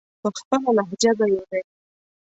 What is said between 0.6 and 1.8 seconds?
لهجه به یې ویل.